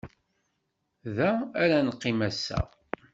Da 1.15 1.31
ara 1.63 1.77
neqqim 1.87 2.19
ass-a. 2.27 2.59